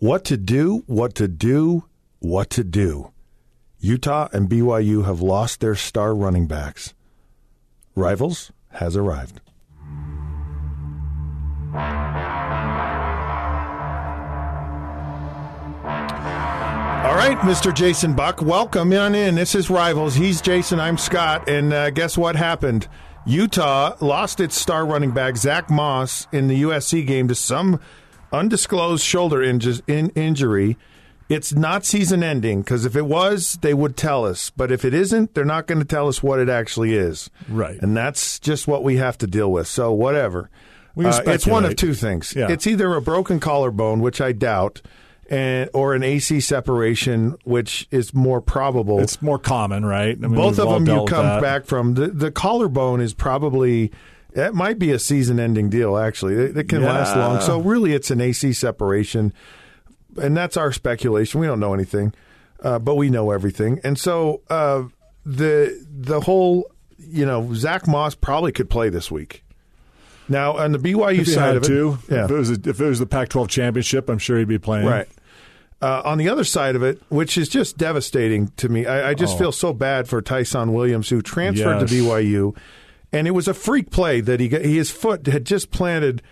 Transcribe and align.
What 0.00 0.24
to 0.26 0.36
do, 0.36 0.84
what 0.86 1.16
to 1.16 1.26
do, 1.26 1.86
what 2.20 2.50
to 2.50 2.62
do. 2.62 3.10
Utah 3.80 4.28
and 4.32 4.48
BYU 4.48 5.04
have 5.04 5.20
lost 5.20 5.58
their 5.58 5.74
star 5.74 6.14
running 6.14 6.46
backs. 6.46 6.94
Rivals 7.96 8.52
has 8.74 8.96
arrived. 8.96 9.40
All 17.02 17.16
right, 17.16 17.36
Mr. 17.40 17.74
Jason 17.74 18.14
Buck, 18.14 18.40
welcome 18.40 18.92
on 18.92 19.16
in. 19.16 19.34
This 19.34 19.56
is 19.56 19.68
Rivals. 19.68 20.14
He's 20.14 20.40
Jason, 20.40 20.78
I'm 20.78 20.96
Scott, 20.96 21.48
and 21.48 21.72
uh, 21.72 21.90
guess 21.90 22.16
what 22.16 22.36
happened? 22.36 22.86
Utah 23.26 23.96
lost 24.00 24.38
its 24.38 24.56
star 24.56 24.86
running 24.86 25.10
back, 25.10 25.36
Zack 25.36 25.68
Moss, 25.68 26.28
in 26.30 26.46
the 26.46 26.62
USC 26.62 27.04
game 27.04 27.26
to 27.26 27.34
some 27.34 27.80
undisclosed 28.32 29.04
shoulder 29.04 29.38
inju- 29.38 29.82
in- 29.86 30.10
injury. 30.10 30.76
It's 31.28 31.52
not 31.52 31.84
season 31.84 32.22
ending 32.22 32.62
because 32.62 32.86
if 32.86 32.96
it 32.96 33.04
was, 33.04 33.58
they 33.60 33.74
would 33.74 33.96
tell 33.98 34.24
us. 34.24 34.48
But 34.50 34.72
if 34.72 34.84
it 34.84 34.94
isn't, 34.94 35.34
they're 35.34 35.44
not 35.44 35.66
going 35.66 35.78
to 35.78 35.84
tell 35.84 36.08
us 36.08 36.22
what 36.22 36.38
it 36.38 36.48
actually 36.48 36.94
is. 36.94 37.28
Right. 37.48 37.78
And 37.82 37.94
that's 37.94 38.38
just 38.38 38.66
what 38.66 38.82
we 38.82 38.96
have 38.96 39.18
to 39.18 39.26
deal 39.26 39.52
with. 39.52 39.66
So, 39.66 39.92
whatever. 39.92 40.48
Uh, 40.96 41.20
it's 41.26 41.46
one 41.46 41.64
of 41.64 41.76
two 41.76 41.94
things. 41.94 42.34
Yeah. 42.34 42.50
It's 42.50 42.66
either 42.66 42.94
a 42.94 43.02
broken 43.02 43.40
collarbone, 43.40 44.00
which 44.00 44.20
I 44.20 44.32
doubt, 44.32 44.82
and 45.30 45.68
or 45.72 45.94
an 45.94 46.02
AC 46.02 46.40
separation, 46.40 47.36
which 47.44 47.86
is 47.90 48.14
more 48.14 48.40
probable. 48.40 48.98
It's 49.00 49.22
more 49.22 49.38
common, 49.38 49.84
right? 49.84 50.16
I 50.16 50.26
mean, 50.26 50.34
Both 50.34 50.58
of 50.58 50.68
them 50.68 50.86
you 50.86 51.04
come 51.04 51.40
back 51.40 51.66
from. 51.66 51.94
The, 51.94 52.08
the 52.08 52.30
collarbone 52.30 53.00
is 53.00 53.14
probably 53.14 53.92
that 54.34 54.54
might 54.54 54.78
be 54.78 54.90
a 54.92 54.98
season-ending 54.98 55.70
deal. 55.70 55.96
Actually, 55.96 56.34
it, 56.34 56.56
it 56.56 56.68
can 56.68 56.82
last 56.82 57.16
long. 57.16 57.40
So 57.40 57.60
really, 57.60 57.92
it's 57.94 58.10
an 58.10 58.20
AC 58.20 58.52
separation, 58.52 59.32
and 60.20 60.36
that's 60.36 60.56
our 60.56 60.72
speculation. 60.72 61.40
We 61.40 61.46
don't 61.46 61.60
know 61.60 61.74
anything, 61.74 62.12
uh, 62.62 62.78
but 62.78 62.96
we 62.96 63.10
know 63.10 63.30
everything. 63.30 63.80
And 63.84 63.98
so 63.98 64.42
uh, 64.50 64.84
the 65.24 65.84
the 65.90 66.20
whole, 66.20 66.70
you 66.98 67.24
know, 67.26 67.52
Zack 67.54 67.86
Moss 67.88 68.14
probably 68.14 68.52
could 68.52 68.68
play 68.70 68.88
this 68.90 69.10
week. 69.10 69.44
Now 70.28 70.58
on 70.58 70.72
the 70.72 70.78
BYU 70.78 71.26
side 71.26 71.56
of 71.56 71.62
it, 71.62 71.66
to, 71.68 71.98
yeah, 72.10 72.24
if 72.26 72.30
it 72.30 72.34
was 72.34 72.50
a, 72.50 72.54
if 72.66 72.80
it 72.80 72.84
was 72.86 72.98
the 72.98 73.06
Pac-12 73.06 73.48
championship, 73.48 74.10
I'm 74.10 74.18
sure 74.18 74.38
he'd 74.38 74.46
be 74.48 74.58
playing. 74.58 74.86
Right. 74.86 75.08
Uh, 75.80 76.02
on 76.04 76.18
the 76.18 76.28
other 76.28 76.42
side 76.44 76.74
of 76.76 76.82
it, 76.82 77.00
which 77.08 77.38
is 77.38 77.48
just 77.48 77.78
devastating 77.78 78.48
to 78.56 78.68
me, 78.68 78.84
I, 78.84 79.10
I 79.10 79.14
just 79.14 79.36
Oh. 79.36 79.38
feel 79.38 79.52
so 79.52 79.72
bad 79.72 80.06
for 80.08 80.20
Ty'Son 80.20 80.72
Williams, 80.74 81.08
who 81.08 81.22
transferred 81.22 81.80
Yes. 81.80 81.90
to 81.90 81.94
BYU, 81.96 82.56
and 83.12 83.26
it 83.26 83.32
was 83.32 83.48
a 83.48 83.54
freak 83.54 83.90
play 83.90 84.20
that 84.20 84.40
he 84.40 84.48
got, 84.48 84.62
he, 84.64 84.76
his 84.76 84.90
foot 84.90 85.26
had 85.26 85.44
just 85.44 85.70
planted 85.70 86.22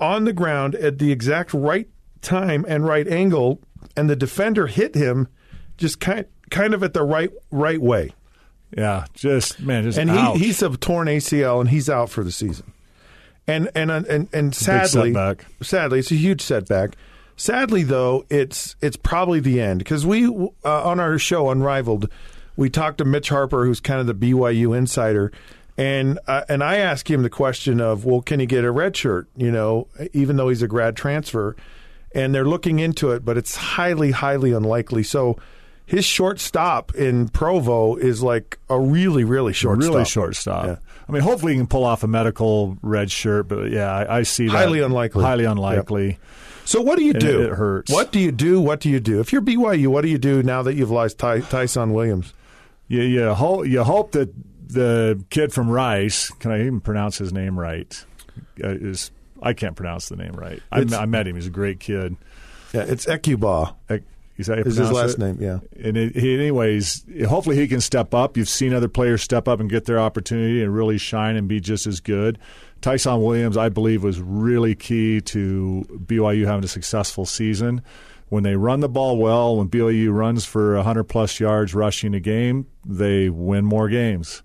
on 0.00 0.24
the 0.24 0.32
ground 0.32 0.74
at 0.76 0.98
the 0.98 1.10
exact 1.12 1.52
right 1.54 1.88
time 2.22 2.64
and 2.68 2.84
right 2.84 3.06
angle, 3.08 3.60
and 3.96 4.08
the 4.10 4.16
defender 4.16 4.66
hit 4.66 4.94
him 4.94 5.28
just 5.76 6.00
kind 6.00 6.26
kind 6.50 6.74
of 6.74 6.82
at 6.82 6.94
the 6.94 7.02
right 7.02 7.30
right 7.50 7.80
way, 7.80 8.10
Yeah, 8.76 9.04
just 9.14 9.60
man, 9.60 9.84
just 9.84 9.98
and 9.98 10.10
ouch. 10.10 10.38
he, 10.38 10.46
he's 10.46 10.62
a 10.62 10.76
torn 10.76 11.08
ACL 11.08 11.60
and 11.60 11.68
he's 11.70 11.88
out 11.90 12.10
for 12.10 12.22
the 12.24 12.32
season. 12.32 12.72
And 13.46 13.70
and 13.74 13.90
and 13.90 14.28
and 14.32 14.54
sadly, 14.54 15.14
sadly, 15.62 16.00
it's 16.00 16.10
a 16.10 16.16
huge 16.16 16.42
setback. 16.42 16.96
Sadly, 17.36 17.82
though, 17.82 18.26
it's 18.28 18.76
it's 18.82 18.96
probably 18.96 19.40
the 19.40 19.60
end 19.60 19.78
because 19.78 20.04
we 20.04 20.26
uh, 20.26 20.48
on 20.64 21.00
our 21.00 21.18
show 21.18 21.48
Unrivaled, 21.50 22.10
we 22.56 22.68
talked 22.68 22.98
to 22.98 23.04
Mitch 23.04 23.28
Harper, 23.30 23.64
who's 23.64 23.80
kind 23.80 24.00
of 24.00 24.06
the 24.06 24.14
BYU 24.14 24.76
insider, 24.76 25.32
and 25.78 26.18
uh, 26.26 26.42
and 26.50 26.62
I 26.62 26.76
asked 26.76 27.08
him 27.08 27.22
the 27.22 27.30
question 27.30 27.80
of, 27.80 28.04
well, 28.04 28.20
can 28.20 28.40
he 28.40 28.46
get 28.46 28.64
a 28.64 28.70
red 28.70 28.94
shirt? 28.96 29.28
You 29.36 29.50
know, 29.50 29.88
even 30.12 30.36
though 30.36 30.50
he's 30.50 30.60
a 30.60 30.68
grad 30.68 30.96
transfer, 30.96 31.56
and 32.12 32.34
they're 32.34 32.44
looking 32.44 32.80
into 32.80 33.12
it, 33.12 33.24
but 33.24 33.38
it's 33.38 33.56
highly, 33.56 34.10
highly 34.10 34.52
unlikely. 34.52 35.04
So. 35.04 35.38
His 35.86 36.04
short 36.04 36.38
stop 36.38 36.94
in 36.96 37.30
Provo 37.30 37.96
is 37.96 38.22
like 38.22 38.58
a 38.68 38.78
really, 38.78 39.24
really 39.24 39.54
short 39.54 39.78
really 39.78 40.04
stop. 40.04 40.06
short 40.12 40.36
stop. 40.36 40.66
Yeah. 40.66 40.76
I 41.08 41.12
mean, 41.12 41.22
hopefully 41.22 41.52
he 41.54 41.58
can 41.58 41.66
pull 41.66 41.84
off 41.84 42.02
a 42.02 42.06
medical 42.06 42.76
red 42.82 43.10
shirt, 43.10 43.48
but 43.48 43.70
yeah, 43.70 43.90
I, 43.90 44.18
I 44.18 44.22
see 44.24 44.48
that 44.48 44.52
Highly 44.52 44.80
unlikely. 44.80 45.24
Highly 45.24 45.46
unlikely. 45.46 46.18
So 46.66 46.82
what 46.82 46.98
do 46.98 47.04
you 47.04 47.14
do? 47.14 47.40
it- 47.40 47.46
it 47.46 47.52
hurts. 47.54 47.90
What 47.90 48.12
do 48.12 48.20
you 48.20 48.32
do? 48.32 48.60
What 48.60 48.80
do 48.80 48.90
you 48.90 49.00
do? 49.00 49.18
If 49.20 49.32
you're 49.32 49.40
BYU, 49.40 49.86
what 49.86 50.02
do 50.02 50.08
you 50.08 50.18
do 50.18 50.42
now 50.42 50.60
that 50.60 50.74
you've 50.74 50.90
lost 50.90 51.16
Ty- 51.16 51.40
Ty'Son 51.40 51.94
Williams? 51.94 52.34
You 52.88 53.00
you 53.00 53.32
hope 53.32 53.66
you 53.66 53.82
hope 53.82 54.12
that 54.12 54.28
the 54.68 55.22
kid 55.30 55.52
from 55.52 55.68
Rice 55.68 56.30
can 56.30 56.50
I 56.50 56.60
even 56.60 56.80
pronounce 56.80 57.18
his 57.18 57.32
name 57.32 57.58
right? 57.58 58.04
Uh, 58.62 58.68
is 58.68 59.10
I 59.42 59.52
can't 59.52 59.76
pronounce 59.76 60.08
the 60.08 60.16
name 60.16 60.32
right. 60.32 60.62
I, 60.70 60.84
I 60.92 61.06
met 61.06 61.26
him. 61.26 61.36
He's 61.36 61.46
a 61.46 61.50
great 61.50 61.80
kid. 61.80 62.16
Yeah, 62.72 62.82
it's 62.82 63.06
Ekuba. 63.06 63.74
Is 64.38 64.46
his 64.76 64.92
last 64.92 65.14
it? 65.14 65.18
name? 65.18 65.38
Yeah. 65.40 65.58
And 65.82 65.96
it, 65.96 66.14
he, 66.14 66.34
anyways, 66.34 67.04
hopefully 67.28 67.56
he 67.56 67.66
can 67.66 67.80
step 67.80 68.14
up. 68.14 68.36
You've 68.36 68.48
seen 68.48 68.72
other 68.72 68.88
players 68.88 69.20
step 69.20 69.48
up 69.48 69.58
and 69.58 69.68
get 69.68 69.86
their 69.86 69.98
opportunity 69.98 70.62
and 70.62 70.72
really 70.72 70.96
shine 70.96 71.34
and 71.34 71.48
be 71.48 71.60
just 71.60 71.88
as 71.88 71.98
good. 71.98 72.38
Ty'Son 72.80 73.20
Williams, 73.20 73.56
I 73.56 73.68
believe, 73.68 74.04
was 74.04 74.20
really 74.20 74.76
key 74.76 75.20
to 75.22 75.84
BYU 76.06 76.46
having 76.46 76.62
a 76.62 76.68
successful 76.68 77.26
season. 77.26 77.82
When 78.28 78.44
they 78.44 78.54
run 78.54 78.78
the 78.80 78.88
ball 78.88 79.16
well, 79.16 79.56
when 79.56 79.68
BYU 79.68 80.14
runs 80.14 80.44
for 80.44 80.76
100 80.76 81.04
plus 81.04 81.40
yards 81.40 81.74
rushing 81.74 82.14
a 82.14 82.20
game, 82.20 82.66
they 82.86 83.30
win 83.30 83.64
more 83.64 83.88
games. 83.88 84.42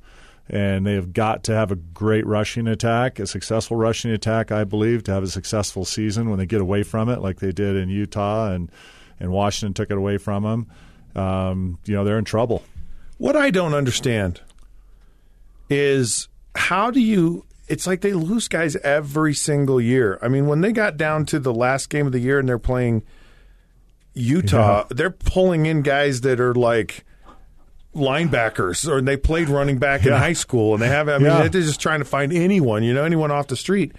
And 0.50 0.86
they 0.86 0.94
have 0.94 1.14
got 1.14 1.46
to 1.46 1.54
have 1.54 1.72
a 1.72 1.76
great 1.76 2.26
rushing 2.28 2.68
attack, 2.68 3.18
a 3.18 3.26
successful 3.26 3.78
rushing 3.78 4.12
attack, 4.12 4.52
I 4.52 4.66
believe, 4.66 5.04
to 5.04 5.12
have 5.14 5.24
a 5.24 5.28
successful 5.28 5.86
season 5.86 6.30
when 6.30 6.38
they 6.38 6.46
get 6.46 6.59
away 6.59 6.84
from 6.84 7.08
it, 7.08 7.22
like 7.22 7.40
they 7.40 7.54
did 7.54 7.76
in 7.76 7.90
Utah 7.90 8.52
and 8.52 8.70
and 9.20 9.31
Washington 9.31 9.74
took 9.74 9.90
it 9.90 9.98
away 9.98 10.18
from 10.18 10.44
them. 10.44 10.68
Um, 11.16 11.80
you 11.86 11.96
know, 11.96 12.04
they're 12.04 12.18
in 12.18 12.26
trouble. 12.26 12.64
What 13.18 13.36
I 13.36 13.52
don't 13.52 13.74
understand 13.74 14.42
is 15.70 16.28
how 16.56 16.92
do 16.92 17.00
you? 17.00 17.46
It's 17.70 17.88
like 17.88 18.02
they 18.02 18.14
lose 18.14 18.48
guys 18.50 18.75
every 18.78 19.34
single 19.34 19.80
year. 19.80 20.20
I 20.22 20.28
mean, 20.28 20.48
when 20.48 20.62
they 20.62 20.74
got 20.74 20.98
down 20.98 21.25
to 21.28 21.40
the 21.40 21.54
last 21.54 21.90
game 21.90 22.06
of 22.06 22.12
the 22.12 22.20
year 22.20 22.38
and 22.38 22.50
they're 22.50 22.60
playing 22.60 23.04
Utah, 24.14 24.86
they're 24.90 25.10
pulling 25.10 25.66
in 25.66 25.81
guys 25.81 26.22
that 26.22 26.40
are 26.40 26.54
like 26.54 27.06
linebackers 27.96 28.88
or 28.88 29.02
they 29.02 29.18
played 29.18 29.50
running 29.50 29.78
back 29.78 30.06
in 30.06 30.14
high 30.14 30.34
school 30.34 30.74
and 30.74 30.81
they 30.81 30.88
have 30.88 31.08
I 31.09 31.18
mean 31.18 31.28
Yeah. 31.28 31.48
they're 31.48 31.62
just 31.62 31.80
trying 31.80 32.00
to 32.00 32.06
find 32.06 32.34
anyone, 32.34 32.84
you 32.84 32.94
know, 32.94 33.04
anyone 33.04 33.31
off 33.31 33.48
the 33.48 33.56
street. 33.56 33.94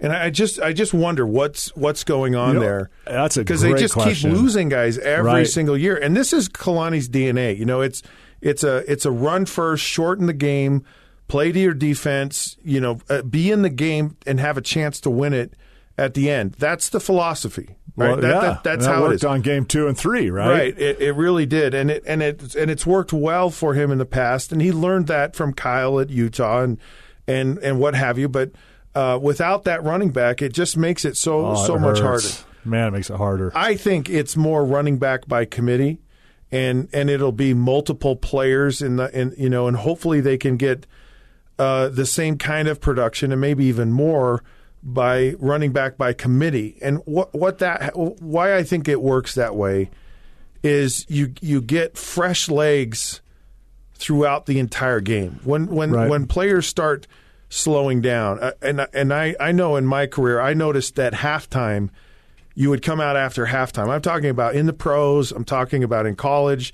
And 0.00 0.12
I 0.12 0.26
I 0.26 0.30
just 0.30 0.60
I 0.60 0.72
just 0.72 0.92
wonder 0.92 1.26
what's 1.26 1.74
what's 1.76 2.04
going 2.04 2.34
on 2.34 2.48
You 2.48 2.54
know, 2.54 2.60
there. 2.60 2.90
that's 3.06 3.36
a 3.36 3.40
because 3.40 3.62
they 3.62 3.72
just 3.74 3.94
question. 3.94 4.30
keep 4.32 4.40
losing 4.40 4.68
guys 4.68 4.98
every 4.98 5.30
Right. 5.30 5.46
single 5.48 5.76
year. 5.76 5.96
And 5.96 6.16
this 6.16 6.32
is 6.32 6.48
Kalani's 6.48 7.08
DNA. 7.08 7.56
You 7.56 7.64
know, 7.64 7.80
it's 7.80 8.02
it's 8.42 8.62
a 8.64 8.78
it's 8.90 9.06
a 9.06 9.10
run 9.10 9.46
first, 9.46 9.82
shorten 9.84 10.26
the 10.26 10.34
game, 10.34 10.84
play 11.28 11.50
to 11.52 11.58
your 11.58 11.72
defense. 11.74 12.56
You 12.62 12.80
know, 12.80 13.00
uh, 13.08 13.22
be 13.22 13.50
in 13.50 13.62
the 13.62 13.70
game 13.70 14.16
and 14.26 14.38
have 14.38 14.58
a 14.58 14.60
chance 14.60 15.00
to 15.00 15.10
win 15.10 15.32
it 15.32 15.54
at 15.96 16.12
the 16.12 16.28
end. 16.30 16.56
That's 16.58 16.90
the 16.90 17.00
philosophy. 17.00 17.76
Right? 17.96 18.08
Well, 18.10 18.16
That- 18.20 18.28
yeah, 18.28 18.40
that- 18.40 18.64
that's 18.64 18.86
that 18.86 18.92
how 18.92 19.04
it 19.06 19.08
worked 19.08 19.24
on 19.24 19.40
game 19.40 19.64
two 19.64 19.88
and 19.88 19.96
three, 19.96 20.30
right? 20.30 20.48
Right. 20.50 20.78
It, 20.78 21.00
it 21.00 21.12
really 21.12 21.46
did, 21.46 21.72
and 21.74 21.90
it 21.90 22.02
and 22.06 22.22
it 22.22 22.54
and 22.54 22.70
it's 22.70 22.84
worked 22.86 23.12
well 23.12 23.48
for 23.50 23.72
him 23.74 23.90
in 23.90 23.98
the 23.98 24.04
past, 24.06 24.52
and 24.52 24.60
he 24.60 24.70
learned 24.72 25.06
that 25.06 25.34
from 25.34 25.52
Kyle 25.54 25.98
at 25.98 26.10
Utah 26.10 26.62
and 26.62 26.78
and 27.26 27.58
and 27.58 27.78
what 27.80 27.94
have 27.94 28.18
you. 28.18 28.28
But 28.28 28.50
uh, 28.94 29.18
without 29.20 29.64
that 29.64 29.82
running 29.82 30.10
back, 30.10 30.42
it 30.42 30.52
just 30.52 30.76
makes 30.76 31.04
it 31.04 31.16
so 31.16 31.46
Oh, 31.46 31.52
it 31.52 31.66
so 31.66 31.78
much 31.78 32.00
harder. 32.00 32.28
Man, 32.64 32.88
it 32.88 32.90
makes 32.92 33.10
it 33.10 33.16
harder. 33.16 33.50
I 33.54 33.76
think 33.76 34.10
it's 34.10 34.36
more 34.36 34.64
running 34.64 34.98
back 34.98 35.26
by 35.26 35.44
committee, 35.46 36.00
and 36.52 36.88
and 36.92 37.08
it'll 37.08 37.32
be 37.32 37.54
multiple 37.54 38.16
players 38.16 38.82
in 38.82 38.96
the 38.96 39.08
in 39.18 39.34
you 39.38 39.48
know, 39.48 39.68
and 39.68 39.76
hopefully 39.76 40.20
they 40.20 40.36
can 40.36 40.56
get 40.58 40.86
uh, 41.58 41.88
the 41.88 42.04
same 42.04 42.36
kind 42.36 42.68
of 42.68 42.80
production 42.80 43.32
and 43.32 43.40
maybe 43.40 43.64
even 43.64 43.90
more 43.92 44.42
by 44.86 45.34
running 45.40 45.72
back 45.72 45.98
by 45.98 46.12
committee. 46.12 46.78
And 46.80 47.02
what 47.06 47.34
what 47.34 47.58
that 47.58 47.96
why 47.96 48.56
I 48.56 48.62
think 48.62 48.86
it 48.86 49.02
works 49.02 49.34
that 49.34 49.56
way 49.56 49.90
is 50.62 51.04
you 51.08 51.34
you 51.40 51.60
get 51.60 51.98
fresh 51.98 52.48
legs 52.48 53.20
throughout 53.94 54.46
the 54.46 54.60
entire 54.60 55.00
game. 55.00 55.40
When 55.42 55.66
when 55.66 55.90
Right. 55.90 56.08
when 56.08 56.26
players 56.26 56.66
start 56.66 57.08
slowing 57.48 58.00
down, 58.00 58.38
uh, 58.38 58.52
and 58.62 58.86
and 58.92 59.12
I 59.12 59.34
I 59.40 59.50
know 59.50 59.74
in 59.74 59.86
my 59.86 60.06
career 60.06 60.40
I 60.40 60.54
noticed 60.54 60.94
that 60.94 61.14
halftime 61.14 61.90
you 62.54 62.70
would 62.70 62.82
come 62.82 63.00
out 63.00 63.16
after 63.16 63.46
halftime. 63.46 63.88
I'm 63.88 64.00
talking 64.00 64.30
about 64.30 64.54
in 64.54 64.66
the 64.66 64.72
pros. 64.72 65.32
I'm 65.32 65.44
talking 65.44 65.82
about 65.82 66.06
in 66.06 66.14
college. 66.14 66.72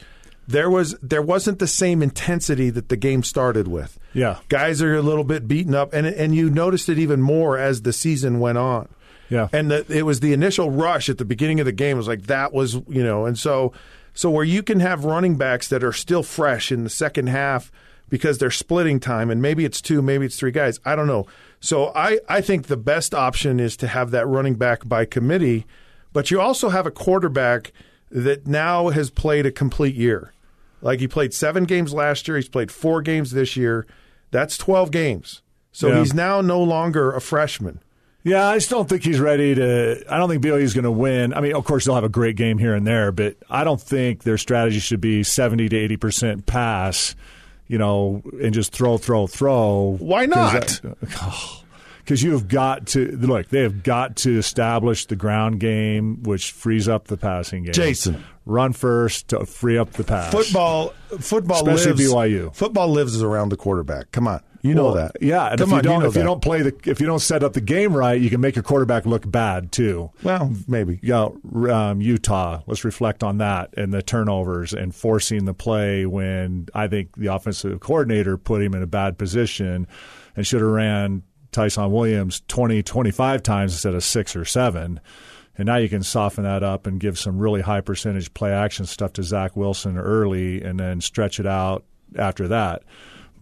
There 0.52 0.70
was 0.70 0.96
there 1.02 1.22
wasn't 1.22 1.58
the 1.58 1.66
same 1.66 2.02
intensity 2.02 2.70
that 2.70 2.88
the 2.88 2.96
game 2.96 3.22
started 3.22 3.68
with. 3.68 3.98
Yeah. 4.12 4.38
guys 4.48 4.82
are 4.82 4.94
a 4.94 5.02
little 5.02 5.24
bit 5.24 5.48
beaten 5.48 5.74
up, 5.74 5.92
and 5.92 6.06
and 6.06 6.34
you 6.34 6.50
noticed 6.50 6.88
it 6.88 6.98
even 6.98 7.20
more 7.22 7.58
as 7.58 7.82
the 7.82 7.92
season 7.92 8.38
went 8.40 8.58
on. 8.58 8.88
Yeah. 9.28 9.48
and 9.52 9.70
the, 9.70 9.86
it 9.88 10.02
was 10.02 10.20
the 10.20 10.34
initial 10.34 10.70
rush 10.70 11.08
at 11.08 11.16
the 11.16 11.24
beginning 11.24 11.58
of 11.60 11.64
the 11.64 11.72
game 11.72 11.96
It 11.96 12.00
was 12.00 12.08
like 12.08 12.26
that 12.26 12.52
was 12.52 12.74
you 12.88 13.02
know, 13.02 13.24
and 13.26 13.38
so 13.38 13.72
so 14.14 14.28
where 14.30 14.44
you 14.44 14.62
can 14.62 14.80
have 14.80 15.04
running 15.04 15.36
backs 15.36 15.68
that 15.68 15.82
are 15.82 15.92
still 15.92 16.22
fresh 16.22 16.70
in 16.70 16.84
the 16.84 16.90
second 16.90 17.28
half 17.28 17.72
because 18.10 18.36
they're 18.36 18.50
splitting 18.50 19.00
time, 19.00 19.30
and 19.30 19.40
maybe 19.40 19.64
it's 19.64 19.80
two, 19.80 20.02
maybe 20.02 20.26
it's 20.26 20.38
three 20.38 20.50
guys. 20.50 20.78
I 20.84 20.96
don't 20.96 21.06
know. 21.06 21.26
So 21.60 21.92
I 21.94 22.18
I 22.28 22.40
think 22.42 22.66
the 22.66 22.76
best 22.76 23.14
option 23.14 23.58
is 23.58 23.76
to 23.78 23.86
have 23.86 24.10
that 24.10 24.26
running 24.26 24.54
back 24.56 24.86
by 24.86 25.04
committee 25.06 25.66
but 26.12 26.30
you 26.30 26.40
also 26.40 26.68
have 26.68 26.86
a 26.86 26.90
quarterback 26.90 27.72
that 28.10 28.46
now 28.46 28.90
has 28.90 29.10
played 29.10 29.46
a 29.46 29.50
complete 29.50 29.94
year. 29.94 30.32
Like 30.82 31.00
he 31.00 31.08
played 31.08 31.32
seven 31.32 31.64
games 31.64 31.94
last 31.94 32.28
year, 32.28 32.36
he's 32.36 32.48
played 32.48 32.70
four 32.70 33.00
games 33.00 33.30
this 33.30 33.56
year. 33.56 33.86
That's 34.30 34.58
12 34.58 34.90
games. 34.90 35.40
So 35.72 35.88
Yeah. 35.88 36.00
he's 36.00 36.12
now 36.12 36.40
no 36.42 36.62
longer 36.62 37.12
a 37.12 37.20
freshman. 37.20 37.78
Yeah, 38.24 38.46
I 38.48 38.56
just 38.56 38.70
don't 38.70 38.88
think 38.88 39.02
he's 39.02 39.18
ready 39.18 39.54
to. 39.56 40.04
I 40.08 40.16
don't 40.18 40.28
think 40.28 40.42
BYU 40.44 40.60
is 40.62 40.74
going 40.74 40.84
to 40.84 40.90
win. 40.92 41.34
I 41.34 41.40
mean, 41.40 41.54
of 41.54 41.64
course, 41.64 41.84
they'll 41.86 41.96
have 41.96 42.04
a 42.04 42.08
great 42.08 42.36
game 42.36 42.56
here 42.58 42.72
and 42.74 42.86
there, 42.86 43.10
but 43.10 43.36
I 43.50 43.64
don't 43.64 43.80
think 43.80 44.22
their 44.22 44.38
strategy 44.38 44.78
should 44.78 45.00
be 45.00 45.24
70 45.24 45.68
to 45.70 45.76
80% 45.96 46.46
pass, 46.46 47.16
you 47.66 47.78
know, 47.78 48.22
and 48.40 48.54
just 48.54 48.72
throw, 48.72 48.96
throw, 48.96 49.26
throw. 49.26 49.96
Why 49.98 50.26
not? 50.26 50.80
Oh. 51.20 51.58
Because 52.04 52.22
you 52.22 52.32
have 52.32 52.48
got 52.48 52.86
to 52.88 53.16
look. 53.16 53.48
They 53.48 53.60
have 53.62 53.82
got 53.82 54.16
to 54.16 54.36
establish 54.38 55.06
the 55.06 55.16
ground 55.16 55.60
game, 55.60 56.22
which 56.24 56.50
frees 56.50 56.88
up 56.88 57.06
the 57.06 57.16
passing 57.16 57.62
game. 57.64 57.72
Jason. 57.72 58.24
run 58.44 58.72
first 58.72 59.28
to 59.28 59.46
free 59.46 59.78
up 59.78 59.92
the 59.92 60.02
pass. 60.04 60.32
Football, 60.32 60.94
football 61.20 61.68
Especially 61.68 62.04
lives. 62.06 62.12
BYU. 62.12 62.54
Football 62.56 62.88
lives 62.88 63.22
around 63.22 63.50
the 63.50 63.56
quarterback. 63.56 64.10
Come 64.10 64.26
on, 64.26 64.42
you 64.62 64.74
know 64.74 64.86
Well, 64.86 64.94
that. 64.94 65.12
Yeah, 65.20 65.46
and 65.50 65.60
come 65.60 65.68
if 65.68 65.70
you 65.70 65.76
on, 65.78 65.84
don't, 65.84 66.00
know 66.02 66.08
if 66.08 66.14
you 66.16 66.22
that. 66.22 66.26
don't 66.26 66.42
play 66.42 66.62
the, 66.62 66.74
if 66.86 67.00
you 67.00 67.06
don't 67.06 67.20
set 67.20 67.44
up 67.44 67.52
the 67.52 67.60
game 67.60 67.94
right, 67.94 68.20
you 68.20 68.30
can 68.30 68.40
make 68.40 68.56
your 68.56 68.64
quarterback 68.64 69.06
look 69.06 69.30
bad 69.30 69.70
too. 69.70 70.10
Well, 70.24 70.52
maybe. 70.66 70.98
Yeah, 71.04 71.28
um, 71.70 72.00
Utah. 72.00 72.62
Let's 72.66 72.84
reflect 72.84 73.22
on 73.22 73.38
that 73.38 73.74
and 73.76 73.94
the 73.94 74.02
turnovers 74.02 74.72
and 74.74 74.92
forcing 74.92 75.44
the 75.44 75.54
play 75.54 76.04
when 76.04 76.66
I 76.74 76.88
think 76.88 77.14
the 77.16 77.28
offensive 77.28 77.78
coordinator 77.78 78.36
put 78.36 78.60
him 78.60 78.74
in 78.74 78.82
a 78.82 78.88
bad 78.88 79.18
position 79.18 79.86
and 80.34 80.44
should 80.44 80.62
have 80.62 80.70
ran 80.70 81.22
Ty'Son 81.52 81.90
Williams 81.92 82.42
20, 82.48 82.82
25 82.82 83.42
times 83.42 83.72
instead 83.72 83.94
of 83.94 84.02
six 84.02 84.34
or 84.34 84.44
seven. 84.44 85.00
And 85.56 85.66
now 85.66 85.76
you 85.76 85.88
can 85.88 86.02
soften 86.02 86.44
that 86.44 86.62
up 86.62 86.86
and 86.86 86.98
give 86.98 87.18
some 87.18 87.38
really 87.38 87.60
high 87.60 87.82
percentage 87.82 88.32
play 88.32 88.52
action 88.52 88.86
stuff 88.86 89.12
to 89.14 89.22
Zach 89.22 89.54
Wilson 89.54 89.98
early 89.98 90.62
and 90.62 90.80
then 90.80 91.00
stretch 91.00 91.38
it 91.38 91.46
out 91.46 91.84
after 92.16 92.48
that. 92.48 92.82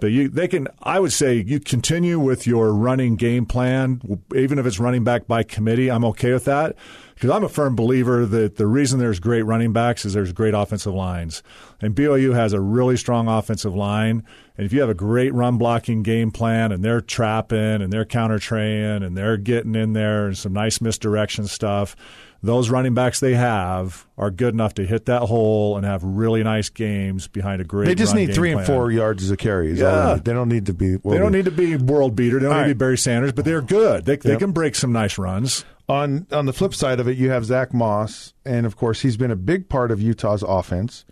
But 0.01 0.09
you, 0.09 0.29
they 0.29 0.49
can. 0.49 0.67
I 0.83 0.99
would 0.99 1.13
say 1.13 1.37
you 1.37 1.61
continue 1.61 2.19
with 2.19 2.47
your 2.47 2.73
running 2.73 3.17
game 3.17 3.45
plan, 3.45 4.01
even 4.35 4.59
if 4.59 4.65
it's 4.65 4.81
running 4.81 5.05
back 5.05 5.27
by 5.27 5.43
committee. 5.43 5.91
I'm 5.91 6.05
okay 6.07 6.33
with 6.33 6.47
that 6.47 6.75
because 7.21 7.37
I'm 7.37 7.45
a 7.45 7.51
firm 7.51 7.77
believer 7.77 8.25
that 8.25 8.57
the 8.57 8.67
reason 8.67 8.99
there's 8.99 9.21
great 9.21 9.43
running 9.43 9.75
backs 9.75 10.07
is 10.07 10.15
there's 10.15 10.33
great 10.33 10.55
offensive 10.55 10.95
lines, 10.95 11.43
and 11.79 11.95
BYU 11.95 12.33
has 12.35 12.55
a 12.55 12.61
really 12.63 12.97
strong 12.97 13.29
offensive 13.29 13.75
line. 13.75 14.25
And 14.57 14.65
if 14.65 14.73
you 14.73 14.81
have 14.81 14.89
a 14.89 14.95
great 14.95 15.35
run 15.35 15.59
blocking 15.59 16.03
game 16.03 16.31
plan, 16.31 16.73
and 16.73 16.83
they're 16.83 17.03
trapping 17.03 17.83
and 17.83 17.93
they're 17.93 18.07
counter 18.07 18.39
traying 18.39 19.03
and 19.03 19.19
they're 19.19 19.37
getting 19.37 19.75
in 19.75 19.93
there 19.93 20.29
and 20.29 20.39
some 20.39 20.55
nice 20.55 20.81
misdirection 20.81 21.47
stuff, 21.47 21.95
those 22.43 22.71
running 22.71 22.95
backs 22.95 23.21
they 23.21 23.35
have 23.35 24.07
are 24.17 24.31
good 24.31 24.55
enough 24.55 24.73
to 24.75 24.87
hit 24.87 25.05
that 25.07 25.23
hole 25.23 25.77
and 25.77 25.85
have 25.85 26.03
really 26.03 26.43
nice 26.43 26.71
games 26.71 27.29
behind 27.29 27.61
a 27.61 27.65
great. 27.65 27.87
They 27.87 27.95
just 27.95 28.15
need 28.15 28.35
three 28.35 28.53
and 28.53 28.65
four 28.65 28.91
yards 28.91 29.23
as 29.23 29.31
a 29.31 29.37
carry. 29.37 29.73
Yeah. 29.73 30.15
they. 30.15 30.21
They 30.31 30.33
don't 30.33 30.49
need 30.49 30.67
to 30.67 30.75
be. 30.75 30.97
They 30.97 31.19
don't 31.19 31.33
need 31.33 31.45
to 31.45 31.51
be 31.51 31.77
world 31.77 32.17
beater. 32.17 32.39
They 32.39 32.47
don't 32.47 32.55
All 32.55 32.63
need 32.63 32.69
to 32.69 32.75
be 32.75 32.79
Barry 32.79 32.97
Sanders, 32.97 33.33
but 33.33 33.45
they're 33.45 33.61
good. 33.61 34.07
They, 34.07 34.17
they 34.17 34.39
can 34.39 34.53
break 34.53 34.75
some 34.75 34.93
nice 34.93 35.19
runs. 35.19 35.67
On 35.91 36.29
on 36.31 36.47
the 36.47 36.53
flip 36.53 36.73
side 36.73 37.01
of 37.01 37.09
it, 37.09 37.19
you 37.19 37.31
have 37.31 37.45
Zack 37.45 37.75
Moss, 37.75 38.33
and 38.45 38.65
of 38.65 38.77
course, 38.77 39.01
he's 39.01 39.17
been 39.17 39.33
a 39.33 39.37
big 39.37 39.69
part 39.69 39.91
of 39.91 40.01
Utah's 40.01 40.45
offense 40.45 41.05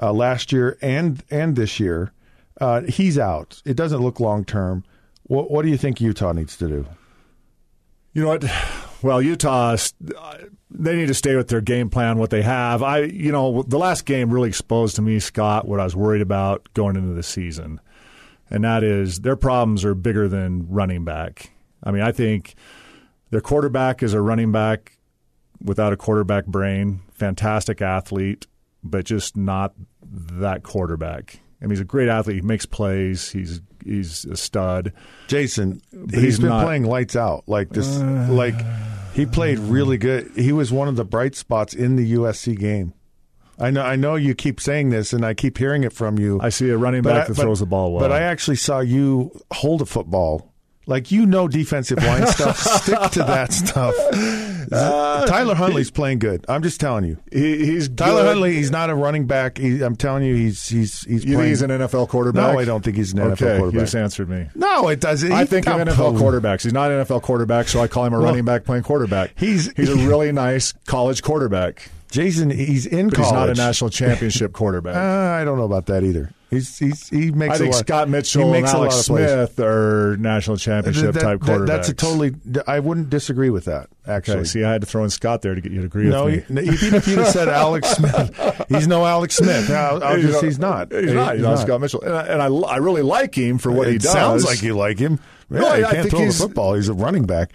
uh, 0.00 0.10
last 0.10 0.52
year 0.52 0.78
and 0.80 1.22
and 1.30 1.54
this 1.54 1.78
year. 1.78 2.12
Uh, 2.58 2.80
he's 2.82 3.18
out. 3.18 3.60
It 3.66 3.76
doesn't 3.76 4.00
look 4.00 4.18
long 4.18 4.46
term. 4.46 4.84
What, 5.24 5.50
what 5.50 5.66
do 5.66 5.68
you 5.68 5.76
think 5.76 6.00
Utah 6.00 6.32
needs 6.32 6.56
to 6.56 6.66
do? 6.66 6.86
You 8.14 8.22
know 8.22 8.28
what? 8.28 8.44
Well, 9.02 9.20
Utah, 9.20 9.76
they 10.70 10.96
need 10.96 11.08
to 11.08 11.14
stay 11.14 11.36
with 11.36 11.48
their 11.48 11.60
game 11.60 11.90
plan, 11.90 12.16
what 12.16 12.30
they 12.30 12.40
have. 12.40 12.82
I, 12.82 13.00
you 13.00 13.30
know, 13.30 13.62
the 13.64 13.78
last 13.78 14.06
game 14.06 14.30
really 14.32 14.48
exposed 14.48 14.96
to 14.96 15.02
me, 15.02 15.18
Scott, 15.18 15.68
what 15.68 15.78
I 15.78 15.84
was 15.84 15.94
worried 15.94 16.22
about 16.22 16.66
going 16.72 16.96
into 16.96 17.12
the 17.12 17.22
season, 17.22 17.78
and 18.48 18.64
that 18.64 18.82
is 18.82 19.20
their 19.20 19.36
problems 19.36 19.84
are 19.84 19.94
bigger 19.94 20.26
than 20.26 20.66
running 20.70 21.04
back. 21.04 21.50
I 21.84 21.90
mean, 21.90 22.00
I 22.00 22.10
think 22.10 22.54
their 23.30 23.40
quarterback 23.40 24.02
is 24.02 24.12
a 24.14 24.20
running 24.20 24.52
back 24.52 24.98
without 25.62 25.92
a 25.92 25.96
quarterback 25.96 26.46
brain, 26.46 27.00
fantastic 27.12 27.80
athlete, 27.82 28.46
but 28.84 29.04
just 29.04 29.36
not 29.36 29.74
that 30.02 30.62
quarterback. 30.62 31.40
I 31.60 31.64
mean, 31.64 31.70
he's 31.70 31.80
a 31.80 31.84
great 31.84 32.08
athlete. 32.08 32.36
He 32.36 32.42
makes 32.42 32.66
plays. 32.66 33.30
He's 33.30 33.60
he's 33.84 34.24
a 34.26 34.36
stud. 34.36 34.92
Jason, 35.26 35.80
he's 36.10 36.22
he's 36.22 36.38
been 36.38 36.50
not- 36.50 36.64
playing 36.64 36.84
lights 36.84 37.16
out. 37.16 37.44
Like 37.46 37.70
this, 37.70 37.98
uh. 37.98 38.26
like 38.30 38.54
he 39.14 39.24
played 39.26 39.58
really 39.58 39.96
good. 39.96 40.30
He 40.36 40.52
was 40.52 40.70
one 40.70 40.88
of 40.88 40.96
the 40.96 41.04
bright 41.04 41.34
spots 41.34 41.72
in 41.74 41.96
the 41.96 42.12
USC 42.14 42.58
game. 42.58 42.92
I 43.58 43.70
know, 43.70 43.80
I 43.80 43.96
know 43.96 44.16
you 44.16 44.34
keep 44.34 44.60
saying 44.60 44.90
this, 44.90 45.14
and 45.14 45.24
I 45.24 45.32
keep 45.32 45.56
hearing 45.56 45.82
it 45.82 45.94
from 45.94 46.18
you. 46.18 46.38
I 46.42 46.50
see 46.50 46.68
a 46.68 46.76
running 46.76 47.00
back 47.00 47.24
I- 47.24 47.28
that 47.28 47.36
but- 47.36 47.42
throws 47.42 47.60
the 47.60 47.66
ball 47.66 47.90
well. 47.92 48.00
But 48.00 48.12
I 48.12 48.20
actually 48.20 48.58
saw 48.58 48.80
you 48.80 49.32
hold 49.50 49.80
a 49.80 49.86
football. 49.86 50.52
Like 50.88 51.10
you 51.10 51.26
know 51.26 51.48
defensive 51.48 51.98
line 51.98 52.26
stuff. 52.28 52.58
Stick 52.58 53.10
to 53.12 53.18
that 53.24 53.52
stuff. 53.52 53.94
Uh, 54.72 55.26
Tyler 55.26 55.54
Huntley's 55.54 55.90
playing 55.90 56.18
good. 56.20 56.44
I'm 56.48 56.62
just 56.62 56.80
telling 56.80 57.04
you. 57.04 57.18
He, 57.32 57.64
he's 57.66 57.88
Tyler 57.88 58.22
good. 58.22 58.26
Huntley, 58.28 58.54
he's 58.54 58.70
not 58.70 58.90
a 58.90 58.94
running 58.94 59.26
back. 59.26 59.58
He, 59.58 59.82
I'm 59.82 59.96
telling 59.96 60.22
you, 60.24 60.34
he's 60.34 60.68
he's 60.68 61.00
he's 61.02 61.24
You 61.24 61.30
think 61.30 61.34
playing. 61.36 61.48
he's 61.50 61.62
an 61.62 61.70
NFL 61.70 62.08
quarterback? 62.08 62.52
no, 62.54 62.58
I 62.60 62.64
don't 62.64 62.84
think 62.84 62.96
he's 62.96 63.12
an 63.12 63.18
NFL 63.18 63.32
okay, 63.32 63.52
you 63.54 63.58
quarterback. 63.58 63.80
just 63.80 63.94
answered 63.96 64.28
me. 64.28 64.46
no, 64.54 64.88
it 64.88 65.00
doesn't. 65.00 65.30
I 65.32 65.44
think 65.44 65.66
of 65.68 65.76
NFL 65.80 66.18
quarterbacks. 66.18 66.62
He's 66.62 66.72
not 66.72 66.90
an 66.90 67.04
NFL 67.04 67.22
quarterback, 67.22 67.68
so 67.68 67.80
I 67.80 67.88
call 67.88 68.04
him 68.06 68.14
a 68.14 68.18
Well, 68.18 68.26
running 68.26 68.44
back 68.44 68.64
playing 68.64 68.82
quarterback. 68.84 69.32
he's- 69.36 69.70
he's 69.76 69.88
a 69.90 69.96
really 70.08 70.30
nice 70.32 70.72
college 70.86 71.22
quarterback, 71.22 71.90
Jason, 72.10 72.50
he's 72.50 72.86
in 72.86 73.08
but 73.08 73.16
college. 73.16 73.28
he's 73.28 73.32
not 73.32 73.48
a 73.50 73.54
national 73.68 73.90
championship 73.90 74.52
quarterback. 74.54 74.96
Uh, 74.96 75.40
I 75.40 75.44
don't 75.44 75.58
know 75.58 75.64
about 75.64 75.86
that 75.86 76.02
either. 76.04 76.30
He's 76.48 76.78
he's 76.78 77.08
he 77.08 77.32
makes. 77.32 77.56
I 77.56 77.58
think 77.58 77.72
a 77.72 77.76
lot, 77.76 77.86
Scott 77.86 78.08
Mitchell 78.08 78.40
he 78.42 78.44
and 78.44 78.52
makes 78.52 78.72
Alex 78.72 78.94
lot 78.94 79.00
of 79.00 79.06
plays. 79.26 79.28
Smith 79.56 79.60
are 79.66 80.16
national 80.18 80.56
championship 80.58 81.14
That- 81.14 81.20
type 81.20 81.40
that- 81.40 81.46
quarterbacks. 81.50 81.66
That's 81.66 81.88
a 81.88 81.94
totally. 81.94 82.34
I 82.68 82.78
wouldn't 82.78 83.10
disagree 83.10 83.50
with 83.50 83.64
that. 83.64 83.88
Actually, 84.06 84.36
okay. 84.38 84.44
See, 84.44 84.62
I 84.64 84.70
had 84.70 84.80
to 84.82 84.86
throw 84.86 85.02
in 85.02 85.10
Scott 85.10 85.42
there 85.42 85.56
to 85.56 85.60
get 85.60 85.72
you 85.72 85.80
to 85.80 85.86
agree 85.86 86.08
no, 86.08 86.26
with 86.26 86.48
me. 86.48 86.62
even 86.62 86.94
if 86.94 87.08
you'd 87.08 87.18
have 87.18 87.28
said 87.28 87.48
Alex 87.48 87.88
Smith, 87.96 88.62
he's 88.68 88.86
no 88.86 89.04
Alex 89.04 89.34
Smith. 89.34 89.68
I'll, 89.68 90.02
I'll 90.04 90.20
just, 90.20 90.44
he's 90.44 90.60
not. 90.60 90.92
He's 90.92 91.12
not. 91.12 91.34
He's 91.34 91.42
not 91.42 91.58
Scott 91.58 91.80
Mitchell, 91.80 92.02
and 92.02 92.14
I, 92.14 92.26
and 92.26 92.40
I, 92.40 92.46
I 92.46 92.76
really 92.76 93.02
like 93.02 93.34
him 93.36 93.58
for 93.58 93.72
what 93.72 93.88
it 93.88 93.92
he 93.94 93.98
does. 93.98 94.12
sounds 94.12 94.44
like 94.44 94.62
you 94.62 94.76
like 94.76 95.00
him. 95.00 95.18
Yeah, 95.50 95.58
No, 95.58 95.66
I- 95.68 95.78
he 95.78 95.84
I 95.84 95.90
can't 95.90 96.02
think 96.10 96.10
throw 96.10 96.26
the 96.26 96.32
football. 96.32 96.74
He's 96.74 96.88
a 96.88 96.94
running 96.94 97.24
back. 97.26 97.50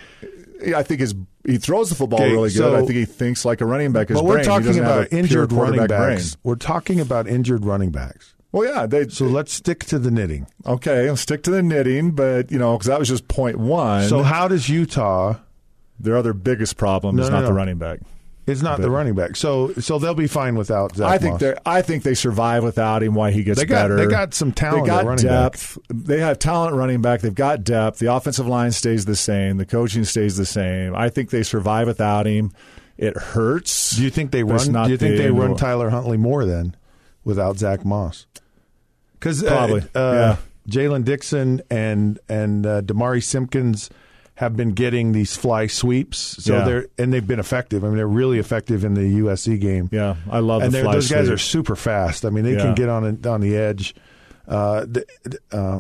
I 0.76 0.84
think 0.84 1.00
his 1.02 1.16
he 1.46 1.58
throws 1.58 1.90
the 1.90 1.96
football 1.96 2.22
Okay, 2.22 2.32
really 2.32 2.50
good. 2.50 2.58
so- 2.58 2.76
I 2.76 2.80
think 2.82 2.92
he 2.94 3.06
thinks 3.06 3.46
like 3.46 3.62
a 3.62 3.66
running 3.66 3.92
back. 3.92 4.10
His 4.10 4.18
But 4.18 4.26
we're 4.26 4.34
brain. 4.36 4.46
Talking 4.46 4.80
about 4.80 5.12
injured 5.12 5.52
running 5.52 5.88
backs. 5.88 6.36
brain. 6.36 6.42
We're 6.44 6.56
talking 6.56 7.00
about 7.00 7.28
injured 7.28 7.66
running 7.66 7.90
backs. 7.92 8.34
Well, 8.52 8.68
yeah, 8.68 8.86
they 8.86 9.08
So 9.08 9.26
let's 9.26 9.54
stick 9.54 9.86
to 9.86 9.98
the 10.00 10.12
knitting. 10.12 10.46
Okay, 10.66 11.08
I'll 11.08 11.16
stick 11.16 11.44
to 11.44 11.52
the 11.52 11.64
knitting, 11.64 12.12
but 12.12 12.52
you 12.52 12.60
know, 12.60 12.78
because 12.78 12.88
that 12.88 13.00
was 13.00 13.08
just 13.08 13.28
point 13.28 13.58
one. 13.58 14.08
So 14.10 14.24
how 14.24 14.48
does 14.48 14.68
Utah? 14.70 15.36
their 16.00 16.18
other 16.18 16.34
biggest 16.34 16.78
problem 16.78 17.16
No, 17.16 17.22
is 17.24 17.30
no, 17.30 17.42
not 17.42 17.46
the 17.48 17.54
running 17.54 17.78
back. 17.78 18.00
It's 18.48 18.62
not 18.64 18.82
the 18.82 18.90
running 18.90 19.14
back. 19.14 19.36
So 19.36 19.72
so 19.74 20.00
they'll 20.00 20.16
be 20.16 20.28
fine 20.28 20.56
without 20.56 20.96
Zack 20.96 21.08
I 21.12 21.18
think 21.20 21.40
they 21.40 21.54
I 21.66 21.82
think 21.84 22.04
they 22.04 22.16
survive 22.16 22.64
without 22.64 23.04
him. 23.04 23.14
Why 23.14 23.32
he 23.32 23.44
gets 23.44 23.60
They 23.60 23.66
got- 23.66 23.84
better? 23.84 23.96
they 23.98 24.08
got 24.08 24.34
some 24.34 24.52
talent 24.52 24.86
They 24.86 24.90
got 24.90 25.06
running 25.06 25.26
back. 25.28 25.52
depth. 25.54 25.78
They 25.90 26.20
have 26.20 26.40
talent 26.40 26.76
running 26.76 27.02
back. 27.02 27.22
They've 27.22 27.34
got 27.36 27.64
depth. 27.64 28.00
The 28.00 28.14
offensive 28.14 28.48
line 28.48 28.72
stays 28.72 29.06
the 29.06 29.16
same. 29.16 29.58
The 29.58 29.66
coaching 29.66 30.04
stays 30.06 30.38
the 30.38 30.46
same. 30.46 30.96
I 30.96 31.10
think 31.10 31.30
they 31.30 31.44
survive 31.44 31.88
without 31.88 32.26
him. 32.26 32.52
It 32.98 33.16
hurts. 33.16 33.96
Do 33.96 34.04
you 34.04 34.10
think 34.10 34.32
they 34.32 34.44
run? 34.44 34.72
Do 34.86 34.90
you 34.92 34.98
think 34.98 35.18
the 35.18 35.24
they 35.24 35.32
run 35.32 35.56
Tyler 35.56 35.90
Huntley 35.90 36.18
more 36.18 36.44
then 36.46 36.76
without 37.24 37.58
Zack 37.58 37.86
Moss? 37.86 38.26
Because 39.14 39.44
Probably, 39.44 39.82
uh, 39.96 40.00
uh, 40.00 40.14
yeah. 40.14 40.36
Jaylen 40.70 41.04
Dixon 41.06 41.62
and 41.70 42.20
and 42.28 42.66
uh, 42.66 42.82
Demari 42.82 43.24
Simpkins 43.24 43.90
have 44.42 44.58
been 44.58 44.72
getting 44.72 45.12
these 45.14 45.38
fly 45.38 45.68
sweeps, 45.68 46.18
so 46.44 46.58
Yeah. 46.58 46.64
they're 46.66 46.86
and 46.98 47.14
they've 47.14 47.26
been 47.26 47.40
effective. 47.40 47.84
I 47.84 47.88
mean, 47.88 47.96
they're 47.98 48.08
really 48.08 48.40
effective 48.40 48.84
in 48.84 48.96
the 48.96 49.04
USC 49.20 49.58
game. 49.60 49.88
Yeah, 49.92 50.16
I 50.30 50.40
love 50.40 50.64
and 50.64 50.74
the 50.74 50.82
those 50.82 51.10
guys 51.10 51.30
are 51.30 51.38
super 51.38 51.76
fast. 51.76 52.26
I 52.26 52.30
mean, 52.32 52.44
they 52.44 52.54
Yeah. 52.54 52.64
can 52.64 52.76
get 52.76 52.90
on 52.90 53.20
on 53.26 53.40
the 53.42 53.56
edge. 53.56 53.96
Uh, 54.48 54.86
th- 54.86 55.06
th- 55.24 55.42
uh, 55.52 55.80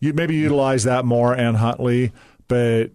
you 0.00 0.12
maybe 0.14 0.34
utilize 0.34 0.84
that 0.84 1.04
more 1.04 1.34
and 1.34 1.56
Huntley, 1.58 2.12
but 2.48 2.90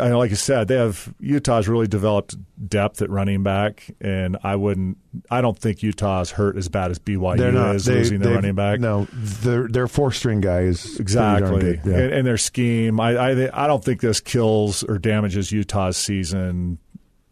I 0.00 0.08
know, 0.08 0.18
like 0.18 0.30
you 0.30 0.36
said, 0.36 0.68
they 0.68 0.76
have 0.76 1.12
Utah's 1.18 1.68
really 1.68 1.86
developed 1.86 2.36
depth 2.68 3.02
at 3.02 3.10
running 3.10 3.42
back, 3.42 3.90
and 4.00 4.36
I 4.42 4.56
wouldn't, 4.56 4.98
I 5.30 5.40
don't 5.40 5.58
think 5.58 5.82
Utah's 5.82 6.30
hurt 6.30 6.56
as 6.56 6.68
bad 6.68 6.90
as 6.90 6.98
BYU 6.98 7.36
they're 7.36 7.52
not 7.52 7.76
is 7.76 7.84
they, 7.84 7.94
losing 7.94 8.20
their 8.20 8.34
running 8.34 8.54
back. 8.54 8.80
No, 8.80 9.06
their 9.12 9.68
their 9.68 9.88
four 9.88 10.12
string 10.12 10.40
guy 10.40 10.60
is 10.60 10.98
Exactly. 11.00 11.80
Yeah. 11.84 11.96
and, 11.96 12.12
and 12.12 12.26
their 12.26 12.38
scheme. 12.38 13.00
I, 13.00 13.16
I 13.16 13.64
I 13.64 13.66
don't 13.66 13.84
think 13.84 14.00
this 14.00 14.20
kills 14.20 14.84
or 14.84 14.98
damages 14.98 15.50
Utah's 15.52 15.96
season 15.96 16.78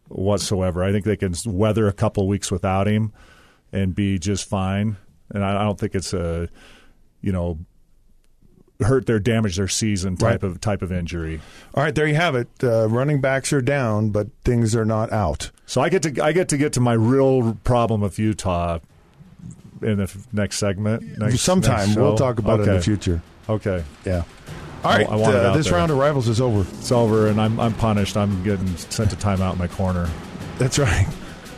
whatsoever. 0.08 0.82
I 0.82 0.92
think 0.92 1.04
they 1.04 1.16
can 1.16 1.34
weather 1.46 1.86
a 1.88 1.92
couple 1.92 2.26
weeks 2.26 2.50
without 2.50 2.86
him 2.88 3.12
and 3.72 3.94
be 3.94 4.18
just 4.18 4.48
fine. 4.48 4.96
And 5.30 5.44
I, 5.44 5.60
I 5.60 5.64
don't 5.64 5.78
think 5.78 5.94
it's 5.94 6.12
a 6.12 6.48
you 7.20 7.32
know 7.32 7.58
hurt 8.82 9.06
their 9.06 9.18
damage 9.18 9.56
their 9.56 9.68
season 9.68 10.16
type 10.16 10.42
Right. 10.42 10.50
of 10.52 10.60
type 10.60 10.82
of 10.82 10.90
injury. 10.92 11.40
All 11.74 11.82
right, 11.82 11.94
there 11.94 12.06
you 12.06 12.14
have 12.14 12.34
it. 12.34 12.48
Uh, 12.62 12.88
running 12.88 13.20
backs 13.20 13.52
are 13.52 13.60
down, 13.60 14.10
but 14.10 14.28
things 14.44 14.74
are 14.74 14.84
not 14.84 15.12
out. 15.12 15.50
So 15.66 15.80
I 15.80 15.88
get 15.88 16.02
to 16.04 16.24
I 16.24 16.32
get 16.32 16.48
to 16.48 16.56
get 16.56 16.72
to 16.74 16.80
my 16.80 16.94
real 16.94 17.58
problem 17.64 18.00
with 18.00 18.18
Utah 18.18 18.78
in 19.82 19.96
the 19.98 20.04
f- 20.04 20.26
next 20.32 20.58
segment. 20.58 21.18
Next, 21.18 21.40
Sometime 21.40 21.88
next 21.88 21.96
we'll 21.96 22.16
talk 22.16 22.38
about 22.38 22.60
it 22.60 22.68
in 22.68 22.74
the 22.74 22.80
future. 22.82 23.22
Okay, 23.48 23.82
Yeah. 24.04 24.22
All 24.82 24.90
right, 24.92 25.06
I 25.06 25.16
want 25.16 25.34
uh, 25.34 25.54
this 25.54 25.66
there. 25.66 25.76
round 25.76 25.90
of 25.92 25.98
rivals 25.98 26.26
is 26.26 26.40
over. 26.40 26.62
it's 26.78 26.90
over, 26.90 27.26
and 27.28 27.38
I'm 27.40 27.60
I'm 27.60 27.74
punished. 27.74 28.16
I'm 28.16 28.42
getting 28.42 28.74
sent 28.76 29.10
to 29.10 29.16
timeout 29.16 29.52
in 29.52 29.58
my 29.58 29.68
corner. 29.68 30.08
That's 30.58 30.78
right. 30.78 31.06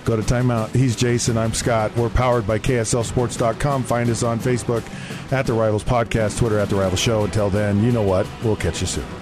Go 0.05 0.17
to 0.17 0.23
timeout. 0.23 0.75
He's 0.75 0.97
Jason. 0.97 1.39
I'm 1.39 1.55
Scott. 1.55 1.97
We're 1.97 2.09
powered 2.11 2.47
by 2.47 2.59
KSLSports.com. 2.59 3.85
Find 3.85 4.11
us 4.11 4.23
on 4.23 4.41
Facebook 4.41 4.83
at 5.33 5.47
The 5.47 5.53
Rivals 5.53 5.85
Podcast, 5.85 6.39
Twitter 6.39 6.59
at 6.59 6.69
The 6.69 6.77
Rivals 6.77 7.01
Show. 7.01 7.25
Until 7.25 7.51
then, 7.51 7.83
you 7.85 7.93
know 7.93 8.03
what? 8.03 8.27
We'll 8.43 8.57
catch 8.57 8.81
you 8.81 8.87
soon. 8.87 9.22